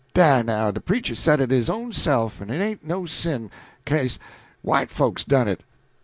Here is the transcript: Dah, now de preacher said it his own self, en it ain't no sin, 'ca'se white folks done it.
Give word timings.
Dah, 0.15 0.41
now 0.41 0.71
de 0.71 0.81
preacher 0.81 1.13
said 1.13 1.39
it 1.39 1.51
his 1.51 1.69
own 1.69 1.93
self, 1.93 2.41
en 2.41 2.49
it 2.49 2.59
ain't 2.59 2.83
no 2.83 3.05
sin, 3.05 3.51
'ca'se 3.85 4.17
white 4.63 4.89
folks 4.89 5.23
done 5.23 5.47
it. 5.47 5.61